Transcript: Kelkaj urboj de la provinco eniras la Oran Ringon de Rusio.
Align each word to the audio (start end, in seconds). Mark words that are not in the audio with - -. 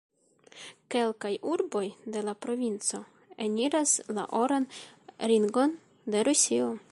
Kelkaj 0.93 1.33
urboj 1.51 1.83
de 2.15 2.23
la 2.29 2.33
provinco 2.45 3.03
eniras 3.47 3.95
la 4.19 4.27
Oran 4.45 4.69
Ringon 5.33 5.81
de 6.17 6.29
Rusio. 6.31 6.71